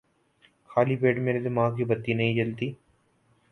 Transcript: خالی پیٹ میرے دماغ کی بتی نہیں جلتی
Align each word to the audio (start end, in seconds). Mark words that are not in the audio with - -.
خالی 0.69 0.95
پیٹ 1.01 1.15
میرے 1.19 1.39
دماغ 1.39 1.75
کی 1.77 1.83
بتی 1.83 2.13
نہیں 2.13 2.35
جلتی 2.35 2.71